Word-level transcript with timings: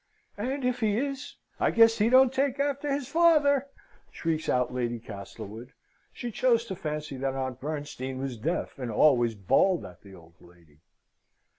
"And 0.39 0.65
if 0.65 0.79
he 0.79 0.97
is, 0.97 1.35
I 1.59 1.69
guess 1.69 1.99
he 1.99 2.09
don't 2.09 2.33
take 2.33 2.59
after 2.59 2.91
his 2.91 3.07
father," 3.07 3.67
shrieks 4.09 4.49
out 4.49 4.73
Lady 4.73 4.97
Castlewood. 4.97 5.73
She 6.11 6.31
chose 6.31 6.65
to 6.65 6.75
fancy 6.75 7.17
that 7.17 7.35
Aunt 7.35 7.61
Bernstein 7.61 8.17
was 8.17 8.35
deaf, 8.35 8.79
and 8.79 8.89
always 8.89 9.35
bawled 9.35 9.85
at 9.85 10.01
the 10.01 10.15
old 10.15 10.33
lady. 10.41 10.79